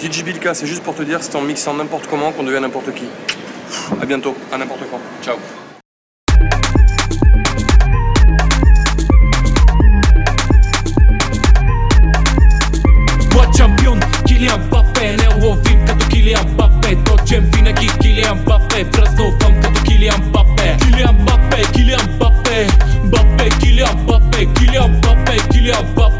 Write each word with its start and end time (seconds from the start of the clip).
DJ 0.00 0.22
Bilka, 0.22 0.54
c'est 0.54 0.66
juste 0.66 0.84
pour 0.84 0.94
te 0.94 1.02
dire, 1.02 1.22
c'est 1.22 1.34
en 1.34 1.42
mixant 1.42 1.74
n'importe 1.74 2.06
comment 2.06 2.30
qu'on 2.30 2.44
devient 2.44 2.60
n'importe 2.60 2.94
qui. 2.94 3.04
À 4.00 4.06
bientôt, 4.06 4.36
à 4.52 4.58
n'importe 4.58 4.82
quand. 4.90 5.00
Ciao. 5.22 5.36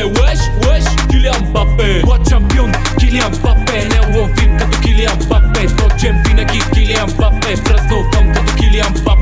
Килиан 0.00 0.12
Мбапе 0.12 0.20
Уеш, 0.20 0.40
уеш, 0.66 0.84
Килиан 1.10 1.42
Мбапе 1.42 2.02
Боа 2.04 2.18
шампион, 2.30 2.72
Килиан 2.98 3.32
Мбапе 3.32 3.84
Не 3.84 4.18
ловим 4.18 4.58
като 4.58 4.80
Килиан 4.80 5.18
Мбапе 5.24 5.66
Точен 5.66 6.22
винаги 6.26 6.60
Килиан 6.74 7.10
Мбапе 7.10 7.56
Празнувам 7.64 8.32
като 8.34 8.54
Килиан 8.56 8.92
Мбапе 9.00 9.19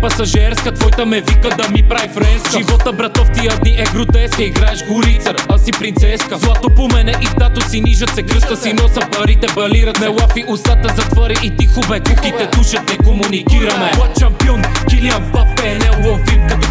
пасажерска 0.00 0.72
Твоята 0.72 1.06
ме 1.06 1.20
вика 1.20 1.48
да 1.48 1.68
ми 1.68 1.82
прави 1.82 2.08
френска. 2.08 2.58
Живота 2.58 2.92
брато 2.92 3.24
в 3.24 3.30
тия 3.30 3.56
дни 3.56 3.70
е 3.70 3.84
гротеска. 3.94 4.42
Играеш 4.42 4.86
го 4.86 5.02
рицар, 5.02 5.36
а 5.48 5.58
си 5.58 5.70
принцеска. 5.72 6.38
Злато 6.38 6.70
по 6.70 6.88
мене 6.88 7.14
и 7.22 7.26
тато 7.38 7.68
си 7.70 7.80
нижат 7.80 8.14
се 8.14 8.22
Кръста 8.22 8.56
си. 8.56 8.72
Носа 8.72 9.00
парите 9.12 9.46
балират 9.54 10.00
ме 10.00 10.06
Лафи 10.06 10.44
устата 10.48 10.94
затвори 10.94 11.34
и 11.42 11.56
тихо 11.56 11.80
бе 11.88 12.00
Куките. 12.00 12.48
Душат 12.56 12.88
не 12.90 12.96
комуникираме. 12.96 13.90
Боа 13.96 14.08
шампион, 14.20 14.62
Килиан 14.90 15.22
Мбапе 15.22 15.78
Не 15.78 16.08
ловим 16.08 16.48
като 16.48 16.69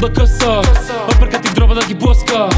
да 0.00 0.12
къса. 0.12 0.62
Въпърка 1.08 1.40
ти 1.40 1.48
в 1.48 1.54
дроба 1.54 1.74
да 1.74 1.86
ги 1.86 1.94
блъска. 1.94 2.48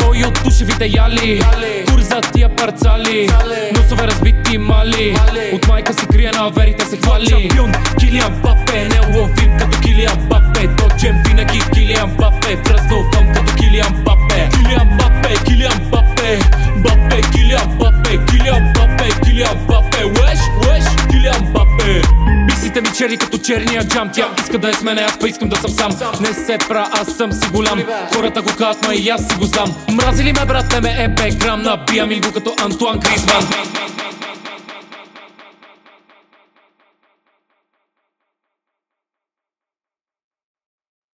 Той 0.00 0.22
от 0.26 0.44
тушевите 0.44 0.86
яли. 0.86 1.42
Курза 1.90 2.20
тия 2.20 2.56
парцали. 2.56 3.30
Носове 3.76 4.06
разбити 4.06 4.58
мали. 4.58 5.16
От 5.52 5.68
майка 5.68 5.94
си 5.94 6.06
крие 6.06 6.30
на 6.30 6.50
верите 6.50 6.84
се 6.84 6.96
хвали. 6.96 7.26
Шампион, 7.26 7.72
Килиан 8.00 8.32
Мбапе 8.38 8.88
Не 8.88 9.18
ловим 9.18 9.58
като 9.58 9.80
Килиан 9.80 10.24
Мбапе 10.24 10.68
Точен 10.76 11.22
винаги 11.26 11.60
Килиан 11.74 12.10
Мбапе 12.10 12.62
Празнувам 12.62 13.32
като 13.34 13.54
Килиан 13.54 13.94
Мбапе 14.00 14.09
Мислите 22.80 22.90
ми 22.90 22.96
черни 22.96 23.18
като 23.18 23.38
черния 23.38 23.84
джам. 23.88 24.10
Тя 24.14 24.28
иска 24.40 24.58
да 24.58 24.68
е 24.68 24.72
с 24.72 24.82
мене, 24.82 25.02
аз 25.02 25.18
па 25.18 25.28
искам 25.28 25.48
да 25.48 25.56
съм 25.56 25.70
сам. 25.70 26.12
Не 26.20 26.34
се 26.34 26.58
пра, 26.68 26.88
аз 26.92 27.16
съм 27.16 27.32
си 27.32 27.48
голям. 27.52 27.82
Хората 28.14 28.42
го 28.42 28.48
казват, 28.58 28.86
и 28.94 29.08
аз 29.08 29.28
си 29.28 29.34
го 29.38 29.44
знам. 29.44 29.74
Мрази 29.92 30.24
ли 30.24 30.32
ме 30.32 30.44
брат, 30.46 30.72
не 30.72 30.80
ме 30.80 31.04
е 31.04 31.08
бекграм 31.08 31.62
Набия 31.62 32.06
ми 32.06 32.20
го 32.20 32.32
като 32.32 32.54
Антуан 32.64 32.98
Гризман 32.98 33.48